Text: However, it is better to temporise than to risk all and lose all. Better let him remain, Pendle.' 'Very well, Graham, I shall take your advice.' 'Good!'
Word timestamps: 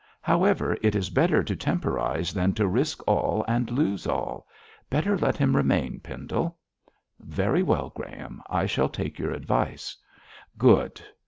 However, 0.23 0.75
it 0.81 0.95
is 0.95 1.11
better 1.11 1.43
to 1.43 1.55
temporise 1.55 2.33
than 2.33 2.53
to 2.53 2.65
risk 2.67 3.03
all 3.07 3.45
and 3.47 3.69
lose 3.69 4.07
all. 4.07 4.47
Better 4.89 5.15
let 5.15 5.37
him 5.37 5.55
remain, 5.55 5.99
Pendle.' 5.99 6.57
'Very 7.19 7.61
well, 7.61 7.91
Graham, 7.93 8.41
I 8.49 8.65
shall 8.65 8.89
take 8.89 9.19
your 9.19 9.29
advice.' 9.31 9.95
'Good!' 10.57 10.99